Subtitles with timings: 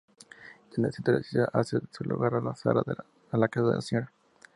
[0.71, 2.53] Ya en el centro de la ciudad, hace desalojar la
[3.47, 4.11] casa de la Sra.